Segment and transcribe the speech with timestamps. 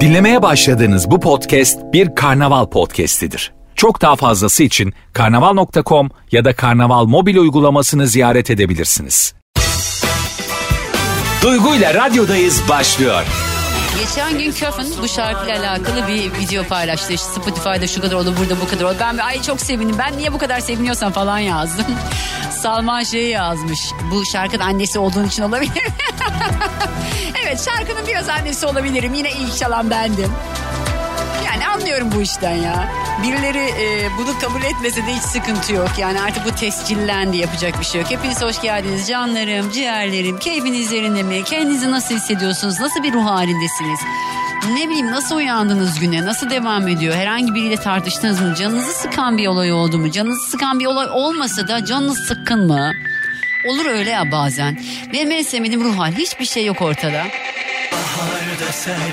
[0.00, 3.52] Dinlemeye başladığınız bu podcast bir karnaval podcastidir.
[3.74, 9.34] Çok daha fazlası için karnaval.com ya da karnaval mobil uygulamasını ziyaret edebilirsiniz.
[11.42, 13.22] Duygu ile radyodayız başlıyor.
[14.00, 17.12] Geçen gün Köfün bu şarkıyla alakalı bir video paylaştı.
[17.12, 18.96] İşte Spotify'da şu kadar oldu, burada bu kadar oldu.
[19.00, 19.96] Ben ay çok sevindim.
[19.98, 21.86] Ben niye bu kadar seviniyorsam falan yazdım.
[22.62, 23.80] Salman şey yazmış.
[24.10, 25.72] Bu şarkının annesi olduğun için olabilir?
[27.46, 29.14] evet şarkının biraz annesi olabilirim.
[29.14, 30.32] Yine ilk çalan bendim.
[31.46, 32.88] Yani anlıyorum bu işten ya.
[33.22, 35.90] Birileri e, bunu kabul etmese de hiç sıkıntı yok.
[35.98, 38.10] Yani artık bu tescillendi yapacak bir şey yok.
[38.10, 40.38] Hepiniz hoş geldiniz canlarım, ciğerlerim.
[40.38, 41.44] Keyfiniz yerinde mi?
[41.44, 42.80] Kendinizi nasıl hissediyorsunuz?
[42.80, 44.00] Nasıl bir ruh halindesiniz?
[44.72, 46.24] Ne bileyim nasıl uyandınız güne?
[46.24, 47.14] Nasıl devam ediyor?
[47.14, 48.54] Herhangi biriyle tartıştınız mı?
[48.54, 50.10] Canınızı sıkan bir olay oldu mu?
[50.10, 52.92] Canınızı sıkan bir olay olmasa da canınız sıkkın mı?
[53.66, 54.78] Olur öyle ya bazen.
[55.12, 56.12] Benim en sevmediğim ruh hal.
[56.12, 57.24] Hiçbir şey yok ortada.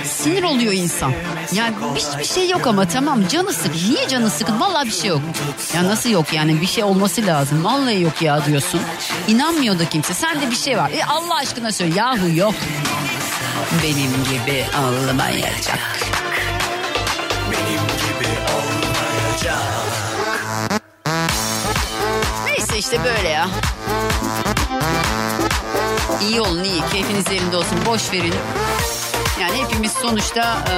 [0.06, 1.14] Sinir oluyor insan.
[1.52, 3.76] Yani hiçbir şey yok ama tamam canı sık.
[3.90, 4.60] Niye canı sıkın?
[4.60, 5.22] Vallahi bir şey yok.
[5.76, 7.64] Ya nasıl yok yani bir şey olması lazım.
[7.64, 8.82] Vallahi yok ya diyorsun.
[9.28, 10.14] İnanmıyor da kimse.
[10.14, 10.92] Sende bir şey var.
[10.92, 11.96] E Allah aşkına söyle.
[11.96, 12.54] Yahu yok.
[13.84, 15.80] Benim gibi olmayacak.
[22.46, 23.48] Neyse işte böyle ya.
[26.22, 26.82] İyi olun iyi.
[26.92, 27.78] Keyfiniz yerinde olsun.
[27.86, 28.34] Boş verin.
[29.42, 30.74] Yani hepimiz sonuçta e,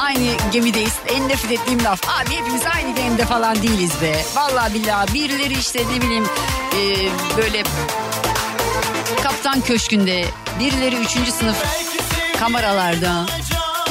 [0.00, 0.92] aynı gemideyiz.
[1.08, 2.00] En nefret ettiğim laf.
[2.08, 4.24] Abi hepimiz aynı gemide falan değiliz be.
[4.36, 6.24] Vallahi billahi birileri işte ne bileyim
[6.72, 6.82] e,
[7.36, 7.62] böyle
[9.22, 10.24] kaptan köşkünde.
[10.60, 11.56] Birileri üçüncü sınıf
[12.40, 13.26] kameralarda.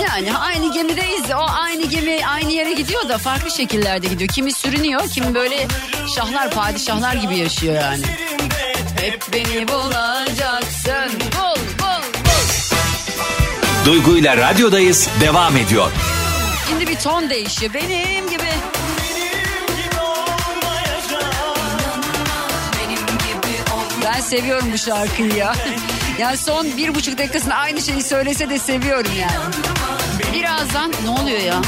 [0.05, 1.23] Yani aynı gemideyiz.
[1.31, 4.29] O aynı gemi aynı yere gidiyor da farklı şekillerde gidiyor.
[4.29, 5.67] Kimi sürünüyor, kimi böyle
[6.15, 8.03] şahlar, padişahlar gibi yaşıyor yani.
[9.01, 11.11] Hep beni bulacaksın.
[11.19, 12.47] Bul, bul, bul.
[13.85, 15.91] Duygu ile radyodayız devam ediyor.
[16.69, 17.73] Şimdi bir ton değişiyor.
[17.73, 18.43] Benim gibi.
[24.05, 25.53] Ben seviyorum bu şarkıyı ya.
[26.19, 29.53] Yani son bir buçuk dakikasında aynı şeyi söylese de seviyorum yani.
[30.33, 31.61] Birazdan ne oluyor ya?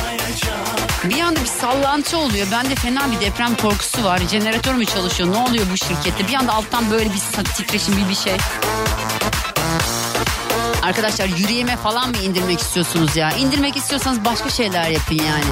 [1.03, 2.47] Bir anda bir sallantı oluyor.
[2.51, 4.21] Bende fena bir deprem korkusu var.
[4.31, 5.31] Jeneratör mü çalışıyor?
[5.31, 6.27] Ne oluyor bu şirkette?
[6.27, 8.37] Bir anda alttan böyle bir titreşim bir bir şey.
[10.83, 13.31] Arkadaşlar yürüyeme falan mı indirmek istiyorsunuz ya?
[13.31, 15.43] İndirmek istiyorsanız başka şeyler yapın yani.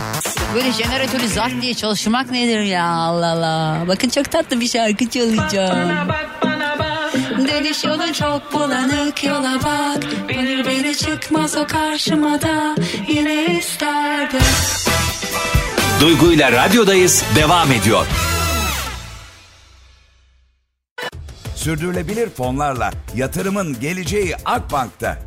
[0.55, 3.77] Böyle jeneratörü zart diye çalışmak nedir ya Allah Allah.
[3.87, 6.07] Bakın çok tatlı bir şarkı çalacağım.
[7.47, 10.29] Dönüş yolu çok bulanık yola bak.
[10.29, 12.75] Bilir biri çıkmaz o karşıma da
[13.07, 14.41] yine isterdim.
[16.01, 18.05] Duygu ile radyodayız devam ediyor.
[21.55, 25.26] Sürdürülebilir fonlarla yatırımın geleceği Akbank'ta.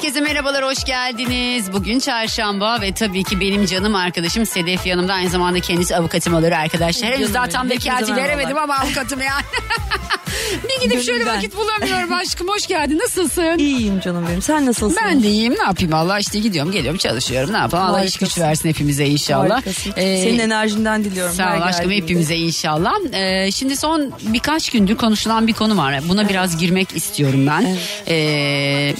[0.00, 1.72] Herkese merhabalar, hoş geldiniz.
[1.72, 5.14] Bugün çarşamba ve tabii ki benim canım arkadaşım Sedef yanımda.
[5.14, 7.12] Aynı zamanda kendisi avukatım olur arkadaşlar.
[7.12, 9.44] Henüz daha tam vekaleti veremedim ama avukatım yani.
[10.68, 11.36] bir gidip şöyle Gönülden.
[11.36, 12.48] vakit bulamıyorum aşkım.
[12.48, 13.58] Hoş geldin, nasılsın?
[13.58, 14.42] İyiyim canım benim.
[14.42, 14.98] Sen nasılsın?
[15.04, 15.54] Ben de iyiyim.
[15.58, 17.52] Ne yapayım Allah işte gidiyorum geliyorum çalışıyorum.
[17.52, 19.50] Ne yapalım Allah iş güç versin hepimize inşallah.
[19.56, 19.92] Harikasın.
[19.96, 21.34] Ee, Senin enerjinden diliyorum.
[21.34, 22.04] Sağ ol aşkım geldiğinde.
[22.04, 22.92] hepimize inşallah.
[23.12, 26.00] Ee, şimdi son birkaç gündür konuşulan bir konu var.
[26.08, 27.76] Buna biraz girmek istiyorum ben.
[28.08, 28.94] Ee,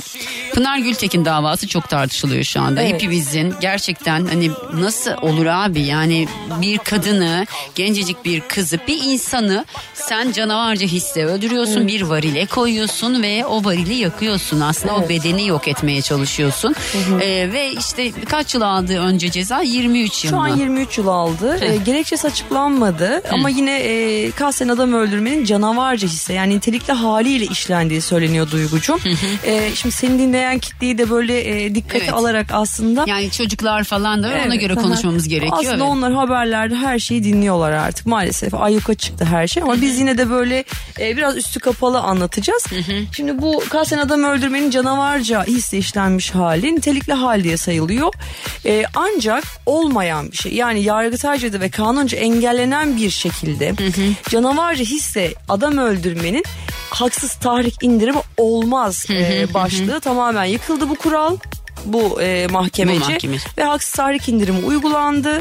[0.54, 2.82] Pınar Gültekin davası çok tartışılıyor şu anda.
[2.82, 2.92] Evet.
[2.94, 6.28] Hepimizin gerçekten hani nasıl olur abi yani
[6.62, 10.86] bir kadını gencecik bir kızı bir insanı sen canavarca
[11.20, 11.88] hisse öldürüyorsun.
[11.88, 14.60] Bir varile koyuyorsun ve o varili yakıyorsun.
[14.60, 16.74] Aslında o bedeni yok etmeye çalışıyorsun.
[17.20, 19.62] Ee, ve işte kaç yıl aldı önce ceza?
[19.62, 20.58] 23 yıl Şu an mı?
[20.58, 21.58] 23 yıl aldı.
[21.64, 28.00] E, gerekçesi açıklanmadı ama yine e, kasten adam öldürmenin canavarca hisse yani nitelikli haliyle işlendiği
[28.00, 28.98] söyleniyor Duygucuğum.
[29.44, 32.12] E, şimdi seni dinleyen kitleyi de böyle e, dikkate Evet.
[32.12, 34.32] alarak aslında Yani çocuklar falan da var.
[34.34, 34.82] ona Evet, göre aha.
[34.82, 35.52] konuşmamız gerekiyor.
[35.58, 35.82] Aslında evet.
[35.82, 38.54] onlar haberlerde her şeyi dinliyorlar artık maalesef.
[38.54, 40.64] Ayyuka çıktı her şey ama biz yine de böyle
[41.00, 42.64] e, biraz üstü kapalı anlatacağız.
[43.12, 48.14] Şimdi bu kasten adam öldürmenin canavarca hisse işlenmiş hali nitelikli hal diye sayılıyor.
[48.66, 53.74] E, ancak olmayan bir şey yani yargıtayca'da ve kanunca engellenen bir şekilde
[54.28, 56.44] canavarca hisse adam öldürmenin
[56.90, 61.36] haksız tahrik indirimi olmaz e, başlığı tamamen yıkıldı bu kural
[61.84, 63.36] bu e, mahkemece Bu mahkeme.
[63.58, 65.38] ve haksız tahrik indirimi uygulandı.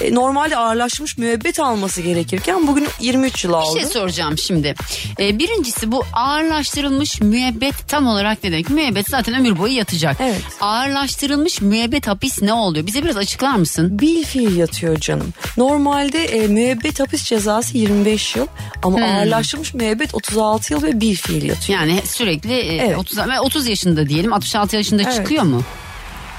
[0.00, 3.74] E, normalde ağırlaşmış müebbet alması gerekirken bugün 23 yıl aldı.
[3.76, 4.74] Bir şey soracağım şimdi.
[5.20, 8.70] Ee, birincisi bu ağırlaştırılmış müebbet tam olarak ne demek?
[8.70, 10.16] Müebbet zaten ömür boyu yatacak.
[10.20, 10.40] Evet.
[10.60, 12.86] Ağırlaştırılmış müebbet hapis ne oluyor?
[12.86, 13.98] Bize biraz açıklar mısın?
[13.98, 15.32] Bil fiil yatıyor canım.
[15.56, 18.46] Normalde e, müebbet hapis cezası 25 yıl
[18.82, 19.04] ama Hmm.
[19.04, 21.78] ağırlaştırılmış müebbet 36 yıl ve bil fiil yatıyor.
[21.80, 22.98] Yani sürekli e, Evet.
[22.98, 25.14] 30, ve 30 yaşında diyelim 66 yaşında Evet.
[25.14, 25.62] çıkıyor mu?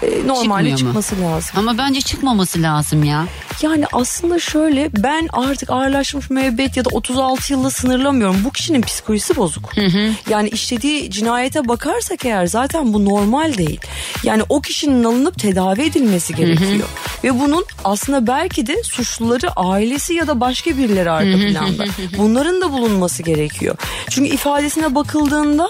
[0.03, 0.77] E, normalde çıkmıyor mu?
[0.77, 1.51] çıkması lazım.
[1.55, 3.25] Ama bence çıkmaması lazım ya.
[3.61, 8.37] Yani aslında şöyle ben artık ağırlaşmış müebbet ya da 36 yılla sınırlamıyorum.
[8.45, 9.71] Bu kişinin psikolojisi bozuk.
[10.29, 13.79] Yani işlediği cinayete bakarsak eğer zaten bu normal değil.
[14.23, 16.87] Yani o kişinin alınıp tedavi edilmesi gerekiyor.
[17.23, 21.85] Ve bunun aslında belki de suçluları ailesi ya da başka birileri arka planda.
[22.17, 23.75] Bunların da bulunması gerekiyor.
[24.09, 25.69] Çünkü ifadesine bakıldığında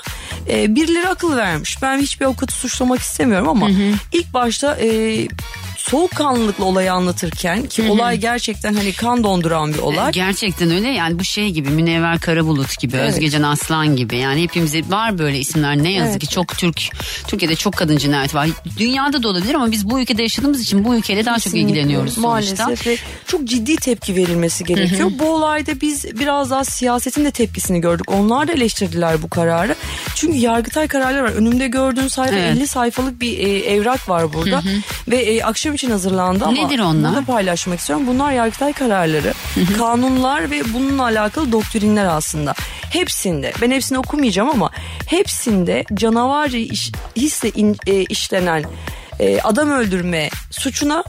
[0.49, 1.81] e, birileri akıl vermiş.
[1.81, 3.69] Ben hiçbir avukatı suçlamak istemiyorum ama
[4.13, 5.27] ilk başta e,
[5.89, 10.11] soğukkanlılıkla olayı anlatırken ki olay gerçekten hani kan donduran bir olay.
[10.11, 13.09] Gerçekten öyle yani bu şey gibi Münevver Karabulut gibi Evet.
[13.13, 16.21] Özgecan Aslan gibi yani hepimizde var böyle isimler ne yazık Evet.
[16.21, 16.81] ki çok Türk
[17.27, 20.95] Türkiye'de çok kadın cinayeti var dünyada da olabilir ama biz bu ülkede yaşadığımız için bu
[20.95, 21.69] ülkeyle daha çok Kesinlikle.
[21.69, 22.29] ilgileniyoruz sonuçta.
[22.65, 22.97] Maalesef ve
[23.27, 25.11] çok ciddi tepki verilmesi gerekiyor.
[25.19, 28.11] Bu olayda biz biraz daha siyasetin de tepkisini gördük.
[28.11, 29.75] Onlar da eleştirdiler bu kararı.
[30.15, 31.29] Çünkü yargıtay kararları var.
[31.29, 32.57] Önümde gördüğün sayfa Evet.
[32.57, 34.61] 50 sayfalık bir e, evrak var burada.
[35.07, 37.11] Ve e, akşam için hazırlandı ama Nedir onlar?
[37.11, 38.07] burada paylaşmak istiyorum.
[38.07, 39.33] Bunlar yargıtay kararları,
[39.77, 42.53] kanunlar ve bununla alakalı doktrinler aslında.
[42.89, 44.69] Hepsinde ben hepsini okumayacağım ama
[45.05, 48.63] hepsinde canavarca iş, hisse in- e, işlenen
[49.19, 51.03] e, adam öldürme suçuna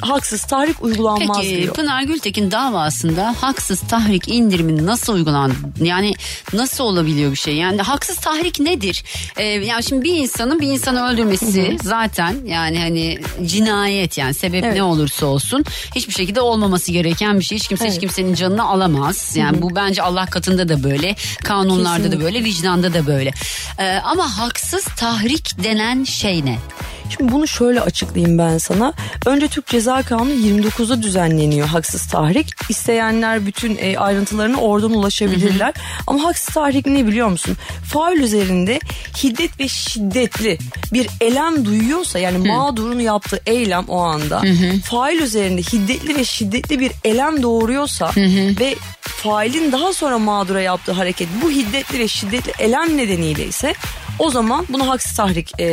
[0.00, 1.74] haksız tahrik uygulanmaz Peki diyor.
[1.74, 5.54] Pınar Gültekin davasında haksız tahrik indirimi nasıl uygulandı?
[5.82, 6.14] Yani
[6.52, 7.54] nasıl olabiliyor bir şey?
[7.56, 9.04] Yani haksız tahrik nedir?
[9.36, 14.74] Ee, yani şimdi bir insanın bir insanı öldürmesi zaten yani hani cinayet yani sebep Evet.
[14.76, 15.64] ne olursa olsun
[15.94, 17.58] hiçbir şekilde olmaması gereken bir şey.
[17.58, 18.00] Hiç kimse hiç Evet.
[18.00, 19.36] kimsenin canını alamaz.
[19.36, 22.24] Yani bu bence Allah katında da böyle, kanunlarda da Kesinlikle.
[22.24, 23.32] böyle, vicdanda da böyle.
[23.78, 26.58] Ee, ama haksız tahrik denen şey ne?
[27.16, 28.92] Şimdi bunu şöyle açıklayayım ben sana.
[29.26, 32.46] Önce Türk Ceza Kanunu 29'da düzenleniyor haksız tahrik.
[32.68, 35.74] İsteyenler bütün e, ayrıntılarına oradan ulaşabilirler.
[36.06, 37.56] Ama haksız tahrik ne biliyor musun?
[37.92, 38.80] Faul üzerinde
[39.22, 40.58] hiddet ve şiddetli
[40.92, 44.42] bir elem duyuyorsa yani mağdurun yaptığı eylem o anda
[44.84, 48.10] fail üzerinde hiddetli ve şiddetli bir elem doğuruyorsa
[48.60, 53.74] ve failin daha sonra mağdura yaptığı hareket bu hiddetli ve şiddetli elem nedeniyle ise
[54.20, 55.64] o zaman bunu haksız tahrik e,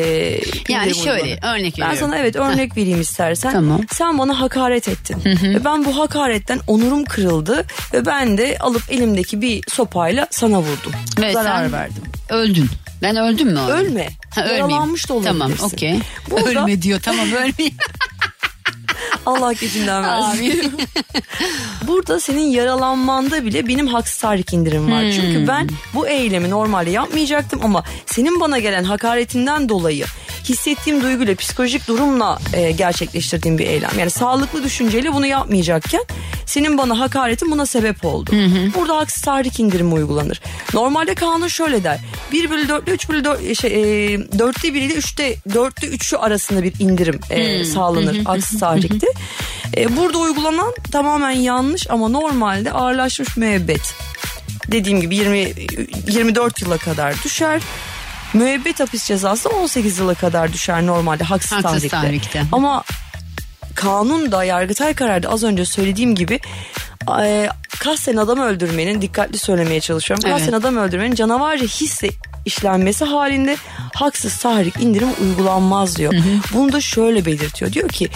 [0.69, 1.55] Yani şöyle uygulanır.
[1.57, 1.97] örnek Ben veriyorum.
[1.99, 3.51] sana evet örnek vereyim istersen.
[3.51, 3.81] Tamam.
[3.91, 5.17] Sen bana hakaret ettin.
[5.44, 10.91] Ve ben bu hakaretten onurum kırıldı ve ben de alıp elimdeki bir sopayla sana vurdum.
[11.21, 12.03] Ve Zarar verdim.
[12.29, 12.69] Öldün.
[13.01, 13.59] Ben öldüm mü?
[13.59, 13.77] orada?
[13.77, 14.07] Ölme.
[14.35, 14.41] Ha.
[14.45, 15.39] Yaralanmış da olabilirsin.
[15.39, 16.00] Tamam okey.
[16.45, 17.75] Ölme diyor tamam ölmeyeyim.
[19.27, 20.71] Allah gecinden versin.
[21.88, 25.03] Burada senin yaralanmanda bile benim haksız tahrik indirim var.
[25.03, 25.12] Hmm.
[25.12, 30.05] Çünkü ben bu eylemi normalde yapmayacaktım ama senin bana gelen hakaretinden dolayı
[30.50, 33.92] hissettiğim duyguyla psikolojik durumla e, gerçekleştirdiğim bir eylem.
[34.00, 36.04] Yani sağlıklı düşünceyle bunu yapmayacakken
[36.46, 38.32] senin bana hakaretin buna sebep oldu.
[38.75, 40.42] Burada haksız tahrik indirimi uygulanır.
[40.74, 42.00] Normalde kanun şöyle der.
[42.32, 46.18] 1 bölü 4 ile 3 bölü 4, şey, e, 4'te 1 ile 3'te 4'te 3'ü
[46.18, 49.08] arasında bir indirim e, sağlanır haksız tahrikte.
[49.77, 53.96] E, burada uygulanan tamamen yanlış ama normalde ağırlaşmış müebbet.
[54.72, 55.54] Dediğim gibi 20
[56.08, 57.62] 24 yıla kadar düşer.
[58.34, 61.89] Müebbet hapis cezası da 18 yıla kadar düşer normalde haksız, Haksız tahrikte.
[61.89, 62.43] tahrikte.
[62.51, 62.84] Ama
[63.75, 66.39] kanunda Yargıtay kararda az önce söylediğim gibi
[67.24, 70.24] e, kasten adam öldürmenin dikkatli söylemeye çalışıyorum.
[70.27, 70.38] Evet.
[70.38, 72.10] Kasten adam öldürmenin canavarca hisle
[72.46, 73.57] işlenmesi halinde
[73.96, 76.13] haksız tahrik indirim uygulanmaz diyor.
[76.53, 77.74] Bunu da şöyle belirtiyor.
[77.74, 78.10] Diyor ki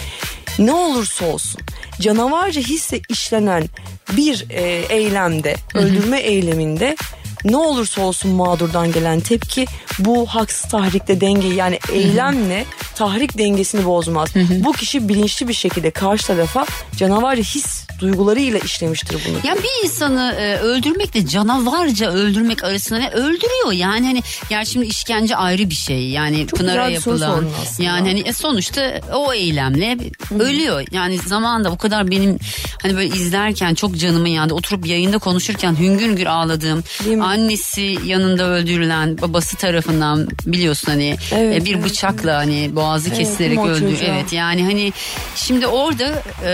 [0.58, 1.60] ne olursa olsun
[2.00, 3.68] canavarca hisle işlenen
[4.16, 6.96] bir e, eylemde öldürme eyleminde
[7.44, 9.66] ne olursa olsun mağdurdan gelen tepki
[9.98, 14.28] bu haksız tahrikte dengeyi yani eylemle tahrik dengesini bozmaz.
[14.64, 19.36] Bu kişi bilinçli bir şekilde karşı tarafa canavarca his duygularıyla işlemiştir bunu.
[19.48, 23.72] Ya bir insanı e, öldürmekle canavarca öldürmek arasında ne öldürüyor.
[23.72, 26.08] Yani hani gerçi şimdi işkence ayrı bir şey.
[26.10, 27.44] Yani Çok Pınar'a yapılan
[27.78, 29.98] yani hani e, sonuçta o eylemle
[30.40, 30.84] ölüyor.
[30.90, 32.38] Yani zamanda o kadar benim
[32.82, 36.84] hani böyle izlerken çok canımın yandı oturup yayında konuşurken hüngür hüngür ağladığım
[37.22, 43.18] annesi yanında öldürülen babası tarafından biliyorsun hani Evet, e, bir evet, bıçakla hani boğazı Evet,
[43.18, 43.96] kesilerek öldü.
[44.06, 44.92] evet yani hani
[45.36, 46.52] şimdi orada e,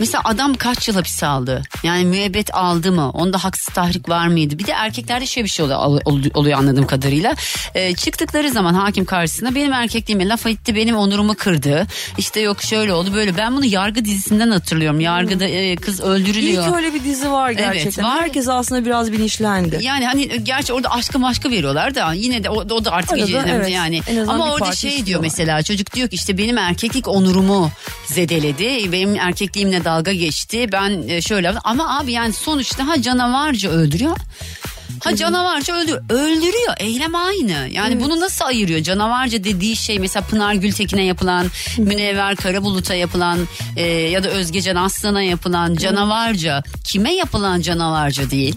[0.00, 1.62] Mesela adam kaç yıl hapis aldı?
[1.82, 3.10] Yani müebbet aldı mı?
[3.10, 4.58] Onda haksız tahrik var mıydı?
[4.58, 7.34] Bir de erkeklerde şöyle bir şey oluyor, ol- oluyor anladığım kadarıyla.
[7.74, 11.86] Ee, çıktıkları zaman hakim karşısına benim erkekliğime laf etti, benim onurumu kırdı.
[12.18, 13.36] İşte yok şöyle oldu böyle.
[13.36, 15.00] Ben bunu yargı dizisinden hatırlıyorum.
[15.00, 16.66] Yargıda e, kız öldürülüyor.
[16.68, 18.04] İlk öyle bir dizi var gerçekten.
[18.04, 18.20] var.
[18.20, 19.78] Herkes aslında biraz bilinçlendi.
[19.82, 23.24] Yani hani gerçi orada aşkı maşkı veriyorlar da yine de o, o da artık Arada,
[23.26, 23.70] iyice evet.
[23.70, 24.00] yani.
[24.28, 27.70] Ama orada şey diyor mesela çocuk diyor ki işte benim erkeklik onurumu
[28.06, 28.92] zedeledi.
[28.92, 30.66] Benim erkekliğimle dalga geçti.
[30.72, 34.16] Ben e, şöyle ama abi yani sonuçta ha canavarca öldürüyor.
[35.04, 36.02] Ha canavarca öldürüyor.
[36.08, 36.74] Öldürüyor.
[36.78, 37.68] Eylem aynı.
[37.70, 38.80] Yani bunu nasıl ayırıyor?
[38.80, 41.46] Canavarca dediği şey mesela Pınar Gültekin'e yapılan,
[41.78, 43.38] Münevver Karabulut'a yapılan
[43.76, 46.62] e, ya da Özgecan Aslan'a yapılan canavarca.
[46.84, 48.54] Kime yapılan canavarca değil?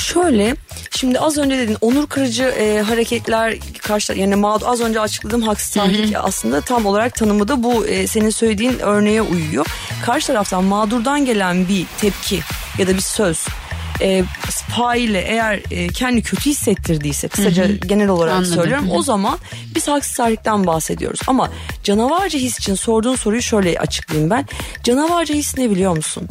[0.00, 0.56] Şöyle
[0.90, 5.70] şimdi az önce dedin onur kırıcı e, hareketler karşı yani mağdur az önce açıkladığım haksız
[5.70, 9.66] tahrik aslında tam olarak tanımı da bu e, senin söylediğin örneğe uyuyor.
[10.04, 12.40] Karşı taraftan mağdurdan gelen bir tepki
[12.78, 13.46] ya da bir söz
[14.00, 14.24] e,
[14.76, 18.54] faile eğer e, kendi kötü hissettirdiyse kısaca genel olarak Anladım.
[18.54, 18.96] söylüyorum Hı hı.
[18.96, 19.38] o zaman
[19.74, 21.20] biz haksız tahrikten bahsediyoruz.
[21.26, 21.50] Ama
[21.84, 24.46] canavarca his için sorduğun soruyu şöyle açıklayayım ben.
[24.84, 26.28] Canavarca his ne biliyor musun?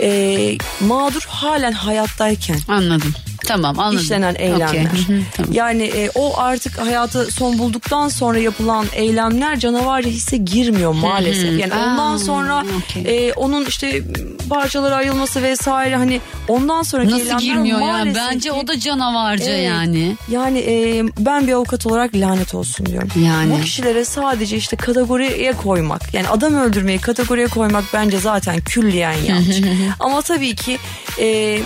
[0.00, 0.38] E,
[0.80, 3.14] mağdur halen hayattayken Anladım.
[3.46, 3.98] Tamam anladım.
[4.04, 4.84] işlenen eylemler.
[4.84, 5.52] Hı, tamam.
[5.52, 11.60] Yani e, o artık hayata son bulduktan sonra yapılan eylemler canavarca hisse girmiyor maalesef.
[11.60, 13.28] Yani Aa, ondan sonra okey.
[13.28, 14.02] e, onun işte
[14.50, 18.04] parçalara ayrılması vesaire hani ondan sonraki Nasıl girmiyor ya?
[18.14, 19.66] Bence ki- o da canavarca Evet.
[19.66, 20.16] yani.
[20.30, 23.08] Yani e, ben bir avukat olarak lanet olsun diyorum.
[23.24, 23.52] Yani.
[23.52, 29.56] Bu kişilere sadece işte kategoriye koymak yani adam öldürmeyi kategoriye koymak bence zaten külliyen yanlış.
[30.00, 30.78] ama tabii ki
[31.20, 31.58] e,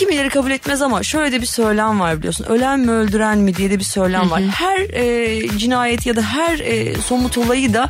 [0.00, 2.44] kimileri kabul etmez ama şöyle de bir söylem var biliyorsun.
[2.44, 4.42] Ölen mi öldüren mi diye de bir söylem var.
[4.42, 7.88] Her e, cinayet ya da her e, somut olayı da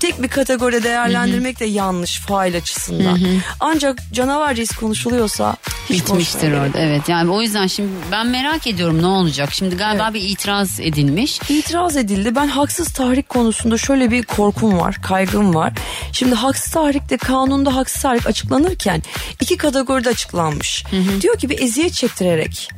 [0.00, 3.20] tek bir kategoride değerlendirmek de yanlış fail açısından.
[3.60, 5.56] Ancak canavarca his konuşuluyorsa
[5.90, 7.08] hiç Bitmiştir orada evet.
[7.08, 9.48] Yani o yüzden şimdi ben merak ediyorum ne olacak.
[9.52, 11.40] Şimdi galiba bir itiraz edilmiş.
[11.48, 12.34] İtiraz edildi.
[12.34, 15.72] Ben haksız tahrik konusunda şöyle bir korkum var, kaygım var.
[16.12, 19.02] Şimdi haksız tahrikte kanunda haksız tahrik açıklanırken
[19.40, 20.84] iki kategoride açıklanmış.
[21.20, 22.68] Diyor ki bir eziyet çektirerek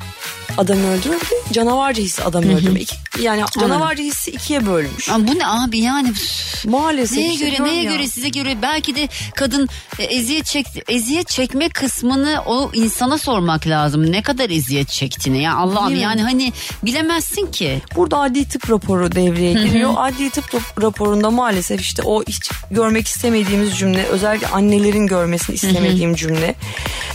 [0.58, 2.80] adamı öldürme bir de canavarca hissi adamı öldürme.
[2.80, 5.08] İki- yani canavarca hissi ikiye bölmüş.
[5.08, 6.64] Ama bu ne abi yani üf,
[6.98, 7.18] Maalesef.
[7.18, 7.92] neye işte göre neye ya.
[7.92, 13.66] göre size göre belki de kadın e, eziyet çek eziyet çekme kısmını o insana sormak
[13.66, 14.12] lazım.
[14.12, 16.02] Ne kadar eziyet çektiğini ya Allah'ım Değil mi?
[16.04, 16.52] yani hani
[16.84, 17.80] bilemezsin ki.
[17.96, 19.94] Burada adli tıp raporu devreye giriyor.
[19.96, 26.14] Adli tıp rap- raporunda maalesef işte o hiç görmek istemediğimiz cümle özellikle annelerin görmesini istemediğim
[26.14, 26.54] cümle.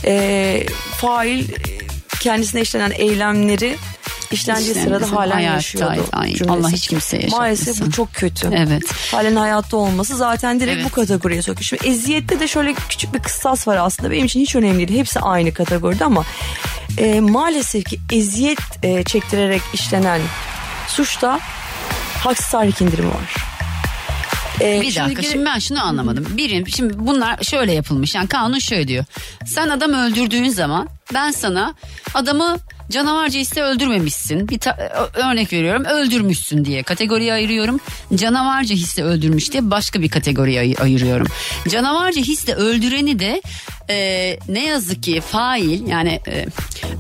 [0.06, 0.66] Ee,
[0.98, 1.54] fail e,
[2.20, 3.76] kendisine işlenen eylemleri
[4.34, 6.06] işlendiği İşlenmesi, sırada halen yaşıyordu.
[6.12, 6.52] ay, cümlesi.
[6.60, 7.40] Allah hiç kimseye yaşatmasın.
[7.40, 8.50] Maalesef bu çok kötü.
[8.56, 8.84] Evet.
[9.12, 10.86] Halen hayatta olması zaten direkt Evet.
[10.86, 11.64] bu kategoriye sokuyor.
[11.64, 14.12] Şimdi eziyette de şöyle küçük bir kıssas var aslında.
[14.12, 15.00] Benim için hiç önemli değil.
[15.00, 16.24] Hepsi aynı kategoride ama
[16.98, 20.22] e, maalesef ki eziyet e, çektirerek işlenen
[20.88, 21.40] suçta
[22.20, 23.36] haksız tahrik indirimi var.
[24.62, 26.28] E, Bir dakika geri- şimdi ben şunu anlamadım.
[26.38, 29.06] Birim şimdi bunlar şöyle yapılmış yani kanun şöyle diyor.
[29.46, 31.74] Sen adam öldürdüğün zaman ben sana
[32.14, 32.58] adamı
[32.92, 34.50] canavarca ise öldürmemişsin.
[34.50, 34.60] Bir
[35.14, 37.80] örnek veriyorum öldürmüşsün diye kategoriye ayırıyorum.
[38.16, 41.28] Canavarca hisse öldürmüş diye başka bir kategoriye ay- ayırıyorum.
[41.70, 43.42] Canavarca hisse öldüreni de
[43.90, 46.46] e, ne yazık ki fail yani e,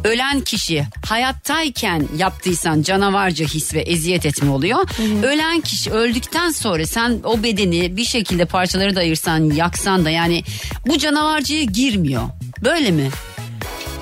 [0.03, 4.79] ölen kişi hayattayken yaptıysan canavarca his ve eziyet etme oluyor.
[5.23, 10.43] Ölen kişi öldükten sonra sen o bedeni bir şekilde parçaları da ayırsan yaksan da yani
[10.87, 12.23] bu canavarcıya girmiyor.
[12.63, 13.09] Böyle mi?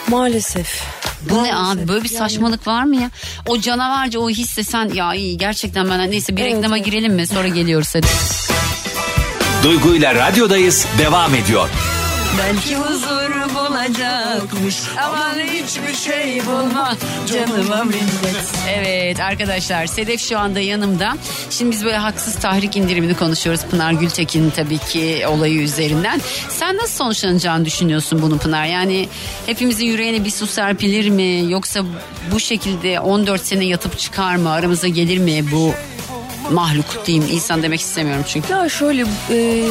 [0.08, 0.84] Maalesef.
[1.30, 3.12] Bu ne abi böyle bir Yani- saçmalık var mı ya?
[3.48, 6.86] O canavarca o hisse sen ya iyi gerçekten ben neyse bir Evet, reklama evet.
[6.86, 8.08] girelim mi sonra geliyoruz hadi.
[9.64, 11.70] Duygu ile radyodayız devam ediyor.
[12.38, 13.41] Belki huzur
[13.92, 16.98] bulacakmış Aman hiçbir şey bulma.
[17.28, 21.14] Canıma minnet Evet arkadaşlar Sedef şu anda yanımda.
[21.50, 26.22] Şimdi biz böyle haksız tahrik indirimini konuşuyoruz Pınar Gültekin tabii ki olayı üzerinden.
[26.50, 28.66] Sen nasıl sonuçlanacağını düşünüyorsun bunu Pınar?
[28.66, 29.10] Yani
[29.46, 31.52] hepimizin yüreğine bir su serpilir mi?
[31.52, 31.82] Yoksa
[32.32, 34.52] bu şekilde 14 sene yatıp çıkar mı?
[34.52, 35.74] Aramıza gelir mi bu
[36.52, 38.54] mahluk diyeyim insan demek istemiyorum çünkü.
[38.54, 39.66] Ya şöyle e,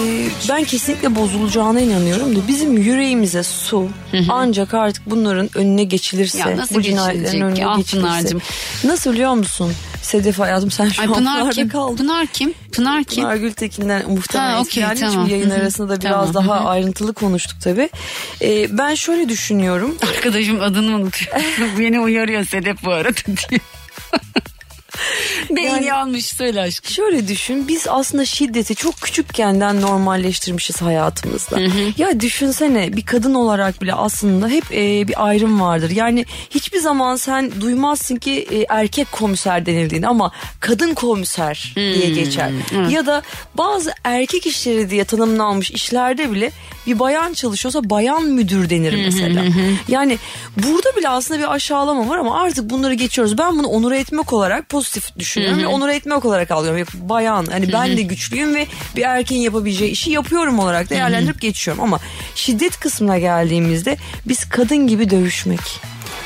[0.48, 3.88] ben kesinlikle bozulacağına inanıyorum da bizim yüreğimize su
[4.28, 7.96] ancak artık bunların önüne geçilirse Ya nasıl bu cinayetlerin önüne geçilirse.
[7.96, 8.40] Pınar'cığım?
[8.84, 9.72] Nasıl biliyor musun?
[10.02, 11.68] Sedef hayatım sen şu Ay an Pınar kim?
[11.68, 11.96] kaldın.
[11.96, 12.54] Pınar kim?
[12.72, 13.24] Pınar kim?
[13.24, 15.28] Pınar Gültekin'den muhtemelen Ha, etkilendiği için tamam.
[15.30, 15.58] yayın Hı hı.
[15.60, 16.68] arasında da biraz Tamam, daha hı hı.
[16.68, 17.90] ayrıntılı konuştuk tabii.
[18.42, 19.96] E, ben şöyle düşünüyorum.
[20.16, 21.32] Arkadaşım adını unutuyor.
[21.78, 23.18] Beni uyarıyor Sedef bu arada
[23.50, 23.60] diye.
[25.50, 26.90] Beyni Yani- yanmış söyle aşkım.
[26.90, 31.60] Şöyle düşün biz aslında şiddeti çok küçükkenden normalleştirmişiz hayatımızda.
[31.96, 35.90] Ya düşünsene bir kadın olarak bile aslında hep e, bir ayrım vardır.
[35.90, 42.50] Yani hiçbir zaman sen duymazsın ki e, erkek komiser denildiğini ama kadın komiser diye geçer.
[42.90, 43.22] Ya da
[43.54, 46.50] bazı erkek işleri diye tanımlanmış işlerde bile
[46.90, 49.44] bir bayan çalışıyorsa bayan müdür denir mesela.
[49.88, 50.18] Yani
[50.56, 53.38] burada bile aslında bir aşağılama var ama artık bunları geçiyoruz.
[53.38, 56.78] Ben bunu onur etmek olarak pozitif düşünüyorum ve onur etmek olarak alıyorum.
[56.78, 58.66] Ya Bayan hani ben de güçlüyüm ve
[58.96, 61.82] bir erkeğin yapabileceği işi yapıyorum olarak değerlendirip geçiyorum.
[61.82, 62.00] Ama
[62.34, 63.96] şiddet kısmına geldiğimizde
[64.28, 65.60] biz kadın gibi dövüşmek.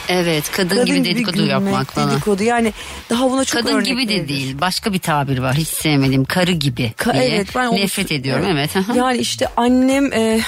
[0.08, 2.11] Evet kadın, gibi dedikodu gülmek, yapmak falan.
[2.11, 2.73] Dedikodu yani
[3.11, 4.61] daha buna çok Kadın gibi de değil.
[4.61, 5.54] Başka bir tabir var.
[5.56, 6.25] Hiç sevmediğim.
[6.25, 7.25] Karı gibi Ka- diye.
[7.25, 8.46] evet ben onu- Nefret ediyorum.
[8.50, 8.70] Evet.
[8.94, 10.40] Yani işte annem e,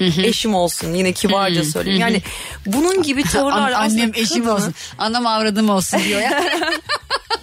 [0.00, 2.00] eşim olsun yine kibarca söyleyeyim.
[2.00, 2.22] Yani
[2.66, 4.74] bunun gibi tavırlar An- aslında annem eşim kadını- olsun.
[4.98, 6.42] Anam avradım olsun diyor ya.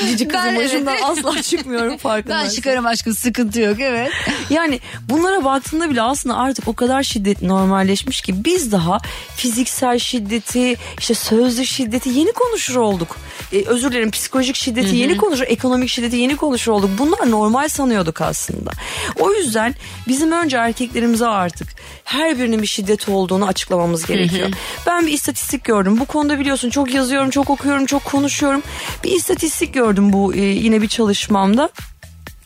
[0.00, 0.64] Cici kızım Ben evet.
[0.64, 2.54] başımdan asla çıkmıyorum ben farkındaysan.
[2.54, 4.10] çıkarım aşkım sıkıntı yok evet.
[4.50, 8.98] Yani bunlara baktığında bile aslında artık o kadar şiddet normalleşmiş ki biz daha
[9.36, 13.16] fiziksel şiddeti, işte sözlü şiddeti yeni konuşur olduk.
[13.52, 16.90] Ee, özür dilerim psikolojik şiddeti yeni konuşur, ekonomik şiddeti yeni konuşur olduk.
[16.98, 18.70] Bunlar normal sanıyorduk aslında.
[19.18, 19.74] O yüzden
[20.08, 21.68] bizim önce erkeklerimize artık
[22.04, 24.48] her birinin bir şiddet olduğunu açıklamamız gerekiyor.
[24.86, 26.00] Ben bir istatistik gördüm.
[26.00, 28.62] Bu konuda biliyorsun çok yazıyorum, çok okuyorum, çok konuşuyorum.
[29.04, 31.70] Bir istatistik gördüm bu e, yine bir çalışmamda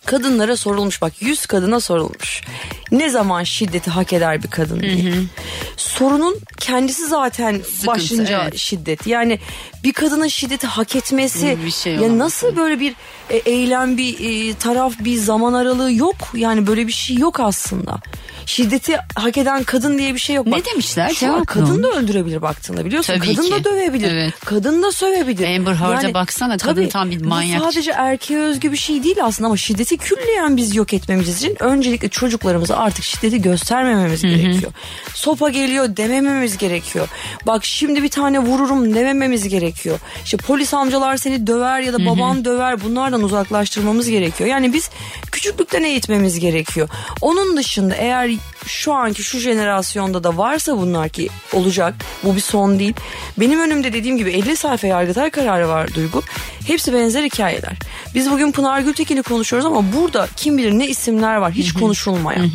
[0.05, 2.43] kadınlara sorulmuş bak 100 kadına sorulmuş.
[2.93, 5.13] Ne zaman şiddeti hak eder bir kadın diye.
[5.77, 8.57] Sorunun kendisi zaten başınca evet.
[8.57, 9.07] şiddet.
[9.07, 9.39] Yani
[9.85, 12.95] bir kadının şiddeti hak etmesi Bir şey ya nasıl böyle bir
[13.31, 16.17] e, eylem bir e, taraf bir zaman aralığı yok.
[16.35, 18.01] Yani böyle bir şey yok aslında.
[18.47, 20.47] Şiddeti hak eden kadın diye bir şey yok.
[20.47, 21.11] Ne Bak, demişler?
[21.15, 23.15] Şu an kadın da öldürebilir baktığında biliyorsun.
[23.15, 23.53] Tabii kadın ki.
[23.53, 24.13] da dövebilir.
[24.13, 24.35] Evet.
[24.45, 25.57] Kadın da sövebilir.
[25.57, 27.61] Amber Heard'a baksana, kadın tam bir manyak.
[27.61, 31.57] Bu sadece erkeğe özgü bir şey değil aslında ama şiddeti külliyen biz yok etmemiz için
[31.63, 34.73] öncelikle çocuklarımıza artık şiddeti göstermememiz gerekiyor.
[35.15, 37.09] Sopa geliyor demememiz gerekiyor.
[37.47, 39.74] Bak şimdi bir tane vururum demememiz gerekiyor.
[40.25, 44.51] İşte polis amcalar seni döver ya da baban döver bunlardan uzaklaştırmamız gerekiyor.
[44.51, 44.91] Yani biz
[45.33, 46.89] küçüklükten eğitmemiz gerekiyor.
[47.21, 48.31] Onun dışında eğer
[48.67, 52.95] şu anki şu jenerasyonda da varsa bunlar ki olacak bu bir son değil.
[53.39, 56.23] Benim önümde dediğim gibi 50 sayfa yargıtay kararı var Duygu.
[56.67, 57.73] Hepsi benzer hikayeler.
[58.15, 62.51] Biz bugün Pınar Gültekin'i konuşuyoruz ama burada kim bilir ne isimler var hiç konuşulmayan.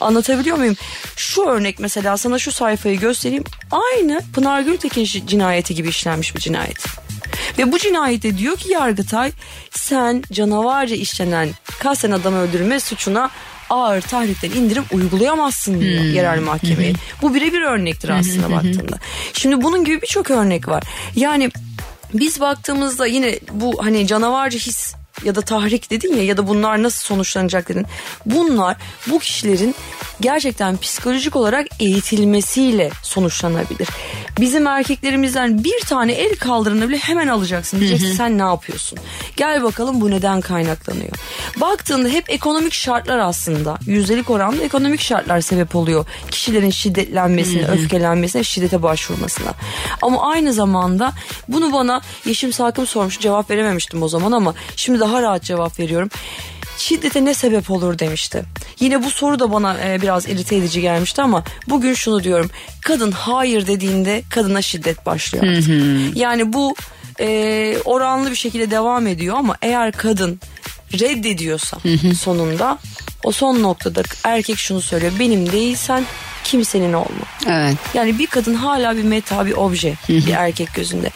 [0.00, 0.76] Anlatabiliyor muyum?
[1.16, 3.44] Şu örnek mesela sana şu sayfayı göstereyim.
[3.70, 6.57] Aynı Pınar Gültekin cinayeti gibi işlenmiş bir cinayet.
[7.58, 9.32] Ve bu cinayette diyor ki Yargıtay
[9.70, 13.30] sen canavarca işlenen kasten adam öldürme suçuna
[13.70, 16.92] ağır tahrikten indirim uygulayamazsın diyor yerel mahkemeye.
[17.22, 18.98] Bu birebir örnektir aslında baktığında.
[19.32, 20.82] Şimdi bunun gibi birçok örnek var.
[21.16, 21.50] Yani
[22.14, 26.82] biz baktığımızda yine bu hani canavarca his ya da tahrik dedin ya ya da bunlar
[26.82, 27.86] nasıl sonuçlanacak dedin.
[28.26, 28.76] Bunlar
[29.06, 29.74] bu kişilerin
[30.20, 33.88] gerçekten psikolojik olarak eğitilmesiyle sonuçlanabilir.
[34.40, 37.80] Bizim erkeklerimizden bir tane el kaldırını bile hemen alacaksın.
[37.80, 38.98] Diyeceksin sen ne yapıyorsun?
[39.36, 41.12] Gel bakalım bu neden kaynaklanıyor.
[41.56, 43.78] Baktığında hep ekonomik şartlar aslında.
[43.86, 46.06] Yüzdelik oranda ekonomik şartlar sebep oluyor.
[46.30, 49.54] Kişilerin şiddetlenmesine, öfkelenmesine, şiddete başvurmasına.
[50.02, 51.12] Ama aynı zamanda
[51.48, 53.20] bunu bana Yeşim Sakım sormuş.
[53.20, 56.08] Cevap verememiştim o zaman ama şimdi daha rahat cevap veriyorum.
[56.78, 58.44] Şiddete ne sebep olur demişti.
[58.80, 62.50] Yine bu soru da bana e, biraz irite edici gelmişti ama bugün şunu diyorum.
[62.82, 65.68] Kadın hayır dediğinde kadına şiddet başlıyor artık.
[66.16, 66.74] Yani bu
[67.20, 70.40] e, oranlı bir şekilde devam ediyor ama eğer kadın
[70.92, 71.78] reddediyorsa
[72.20, 72.78] sonunda
[73.24, 75.12] o son noktada erkek şunu söylüyor.
[75.18, 76.04] Benim değilsen
[76.44, 77.26] kimsenin olma.
[77.48, 77.76] Evet.
[77.94, 81.10] Yani bir kadın hala bir meta bir obje bir erkek gözünde.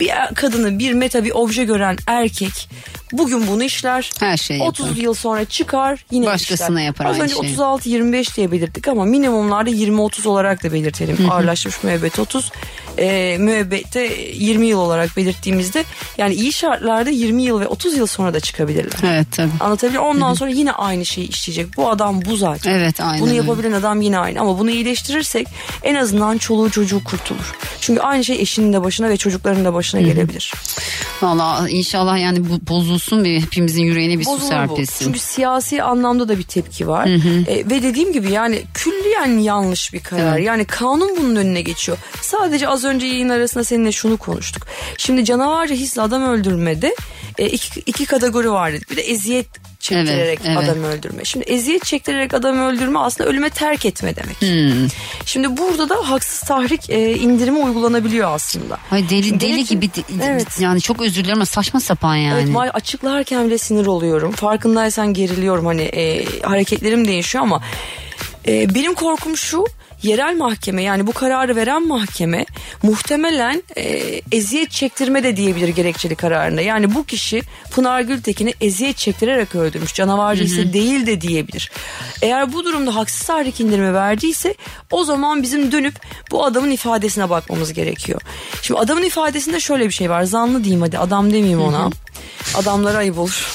[0.00, 2.68] Bir kadını bir meta bir obje gören erkek
[3.12, 4.10] bugün bunu işler.
[4.20, 5.00] Her şeyi 30 yapar.
[5.02, 6.86] yıl sonra çıkar yine Başkasına işler.
[6.86, 7.56] yapar Az aynı önce şeyi.
[7.56, 11.30] 36-25 diye belirttik ama minimumlarda 20-30 olarak da belirtelim.
[11.30, 12.52] Ağırlaşmış müebbet 30.
[13.00, 14.00] E, müebbette
[14.34, 15.84] 20 yıl olarak belirttiğimizde
[16.18, 18.98] yani iyi şartlarda 20 yıl ve 30 yıl sonra da çıkabilirler.
[19.04, 19.50] Evet tabii.
[19.60, 20.02] Anlatabiliyor?
[20.02, 21.76] Ondan sonra yine aynı şeyi işleyecek.
[21.76, 22.72] Bu adam bu zaten.
[22.72, 24.40] Evet, aynen Bunu yapabilen adam yine aynı.
[24.40, 25.48] Ama bunu iyileştirirsek
[25.82, 27.54] en azından çoluğu çocuğu kurtulur.
[27.80, 30.52] Çünkü aynı şey eşinin de başına ve çocukların da başına gelebilir.
[31.22, 34.48] Valla inşallah yani bu bozulsun bir hepimizin yüreğine bir su Bozulur bu.
[34.50, 35.04] serpilsin.
[35.04, 37.06] Çünkü siyasi anlamda da bir tepki var.
[37.48, 40.36] E, ve dediğim gibi yani külliyen yanlış bir karar.
[40.36, 40.46] Evet.
[40.46, 41.98] Yani kanun bunun önüne geçiyor.
[42.22, 44.66] Sadece az önce yayın arasında seninle şunu konuştuk.
[44.98, 46.94] Şimdi canavarca hisle adam öldürmede
[47.38, 48.90] e, iki, iki kategori var dedik.
[48.90, 49.46] Bir de eziyet
[49.80, 50.68] çektirerek Evet, evet.
[50.68, 51.24] adam öldürme.
[51.24, 54.40] Şimdi eziyet çektirerek adam öldürme aslında ölüme terk etme demek.
[54.40, 54.88] Hmm.
[55.26, 58.78] Şimdi burada da haksız tahrik e, indirimi uygulanabiliyor aslında.
[58.90, 59.90] Ay deli deli gibi
[60.22, 60.60] Evet.
[60.60, 62.54] yani çok özür dilerim ama saçma sapan yani.
[62.58, 64.32] Evet açıklarken bile sinir oluyorum.
[64.32, 67.62] Farkındaysan geriliyorum hani e, hareketlerim değişiyor ama
[68.46, 69.64] e, benim korkum şu
[70.02, 72.46] yerel mahkeme yani bu kararı veren mahkeme
[72.82, 73.82] muhtemelen e,
[74.32, 76.60] eziyet çektirme de diyebilir gerekçeli kararında.
[76.60, 79.94] Yani bu kişi Pınar Gültekin'i eziyet çektirerek öldürmüş.
[79.94, 81.70] Canavarca ise değil de diyebilir.
[82.22, 84.54] Eğer bu durumda haksız tahrik indirimi verdiyse
[84.90, 85.94] o zaman bizim dönüp
[86.30, 88.20] bu adamın ifadesine bakmamız gerekiyor.
[88.62, 90.22] Şimdi adamın ifadesinde şöyle bir şey var.
[90.22, 91.90] Zanlı diyeyim hadi adam demeyeyim ona.
[92.54, 93.46] Adamlara ayıp olur.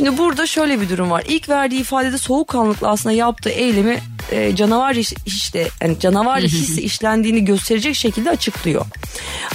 [0.00, 1.24] Şimdi burada şöyle bir durum var.
[1.28, 3.98] İlk verdiği ifadede soğukkanlıkla aslında yaptığı eylemi
[4.32, 8.86] e, canavar iş- işte yani canavar hissi işlendiğini gösterecek şekilde açıklıyor.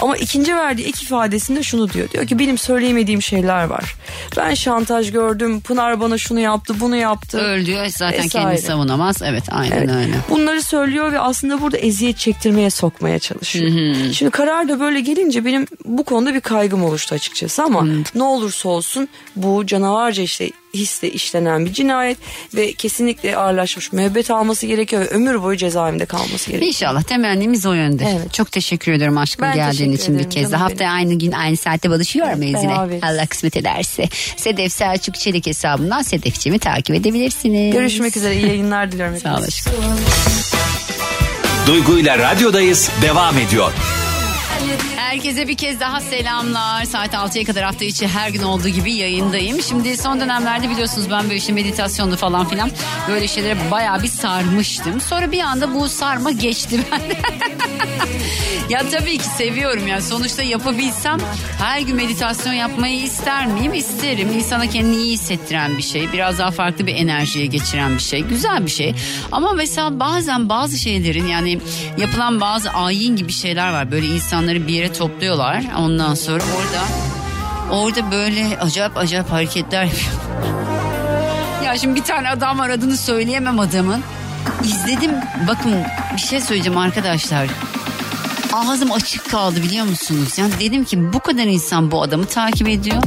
[0.01, 2.09] Ama ikinci verdiği ek ifadesinde şunu diyor.
[2.11, 3.95] Diyor ki benim söyleyemediğim şeyler var.
[4.37, 5.61] Ben şantaj gördüm.
[5.61, 7.37] Pınar bana şunu yaptı, bunu yaptı.
[7.37, 8.27] Öldüyor zaten Vesaire.
[8.45, 9.21] kendini savunamaz.
[9.21, 9.89] Evet aynen Evet.
[9.95, 10.13] öyle.
[10.29, 13.95] Bunları söylüyor ve aslında burada eziyet çektirmeye sokmaya çalışıyor.
[14.13, 18.69] Şimdi karar da böyle gelince benim bu konuda bir kaygım oluştu açıkçası ama ne olursa
[18.69, 22.17] olsun bu canavarca işte hisle işlenen bir cinayet
[22.55, 26.67] ve kesinlikle ağırlaşmış müebbet alması gerekiyor ve ömür boyu cezaevinde kalması gerekiyor.
[26.67, 28.15] İnşallah temennimiz o yönde.
[28.19, 28.33] Evet.
[28.33, 30.61] Çok teşekkür ediyorum aşkım Ben geldiğin için bir kez daha.
[30.65, 32.73] Haftaya aynı gün aynı saatte buluşuyor muyuz yine?
[33.01, 34.09] Allah kısmet ederse.
[34.37, 37.73] Sedef Selçuk Çelik hesabından Sedefçimi takip edebilirsiniz.
[37.73, 39.17] Görüşmek üzere iyi yayınlar diliyorum.
[39.19, 39.47] Sağ ol hepinize.
[39.47, 39.73] aşkım.
[41.67, 43.71] Duygu ile radyodayız devam ediyor.
[45.15, 46.85] Herkese bir kez daha selamlar.
[46.85, 49.61] Saat 6'ya kadar hafta içi her gün olduğu gibi yayındayım.
[49.61, 52.71] Şimdi son dönemlerde biliyorsunuz ben böyle işte meditasyonlu falan filan
[53.09, 55.01] böyle şeylere bayağı bir sarmıştım.
[55.01, 57.17] Sonra bir anda bu sarma geçti bende.
[58.69, 61.17] ya tabii ki seviyorum yani sonuçta yapabilsem
[61.59, 63.73] her gün meditasyon yapmayı ister miyim?
[63.73, 64.29] İsterim.
[64.37, 66.11] İnsana kendini iyi hissettiren bir şey.
[66.13, 68.21] Biraz daha farklı bir enerjiye geçiren bir şey.
[68.21, 68.95] Güzel bir şey.
[69.31, 71.59] Ama mesela bazen bazı şeylerin yani
[71.97, 73.91] yapılan bazı ayin gibi şeyler var.
[73.91, 75.63] Böyle insanları bir yere topluyorlar.
[75.77, 76.81] Ondan sonra orada
[77.75, 79.89] orada böyle acayip acayip hareketler.
[81.65, 84.03] Ya şimdi bir tane adam var adını söyleyemem adamın.
[84.63, 85.11] İzledim
[85.47, 85.73] bakın
[86.15, 87.47] bir şey söyleyeceğim arkadaşlar.
[88.53, 90.37] Ağzım açık kaldı biliyor musunuz?
[90.37, 93.03] Yani dedim ki bu kadar insan bu adamı takip ediyor.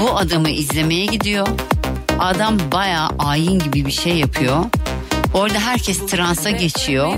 [0.00, 1.48] Bu adamı izlemeye gidiyor.
[2.18, 4.64] Adam bayağı ayin gibi bir şey yapıyor.
[5.34, 7.12] Orada herkes transa geçiyor.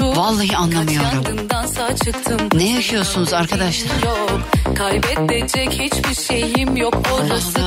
[0.00, 1.48] Vallahi anlamıyorum.
[2.54, 3.90] Ne yaşıyorsunuz arkadaşlar?
[4.04, 4.40] Yok,
[4.76, 7.58] kaybedecek hiçbir şeyim yok orası.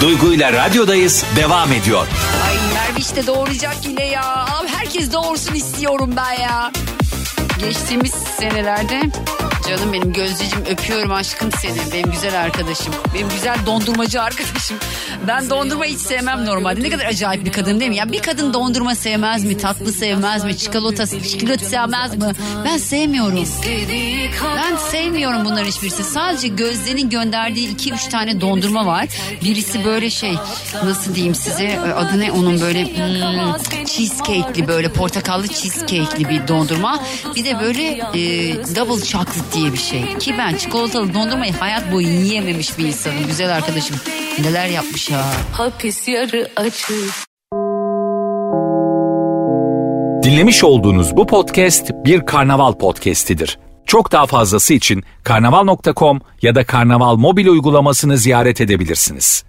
[0.00, 2.06] Duygu ile radyodayız devam ediyor.
[2.46, 4.46] Ay Merve işte doğuracak yine ya.
[4.46, 6.72] Abi herkes doğursun istiyorum ben ya.
[7.58, 9.02] Geçtiğimiz senelerde
[9.70, 11.92] canım benim Gözcücüm öpüyorum aşkım seni.
[11.92, 12.94] Benim güzel arkadaşım.
[13.14, 14.76] Benim güzel dondurmacı arkadaşım.
[15.28, 16.82] Ben dondurma hiç sevmem normalde.
[16.82, 17.96] Ne kadar acayip bir kadın değil mi?
[17.96, 19.58] Ya bir kadın dondurma sevmez mi?
[19.58, 20.56] Tatlı sevmez mi?
[20.56, 22.32] Çikolata, çikolata sevmez mi?
[22.64, 23.44] Ben sevmiyorum.
[24.56, 26.04] Ben sevmiyorum bunların hiçbirisi.
[26.04, 29.08] Sadece Gözde'nin gönderdiği iki üç tane dondurma var.
[29.44, 30.34] Birisi böyle şey
[30.84, 37.02] nasıl diyeyim size adı ne onun böyle hmm, cheesecake'li böyle portakallı cheesecake'li bir dondurma.
[37.36, 40.18] Bir de böyle e, double chocolate diye bir şey.
[40.18, 43.26] Ki ben çikolatalı dondurmayı hayat boyu yiyememiş bir insanım.
[43.26, 43.96] Güzel arkadaşım
[44.38, 45.24] neler yapmış ya.
[45.52, 46.90] Hapis yarı açık.
[50.22, 53.58] Dinlemiş olduğunuz bu podcast bir karnaval podcastidir.
[53.86, 59.44] Çok daha fazlası için karnaval.com ya da karnaval mobil uygulamasını ziyaret edebilirsiniz.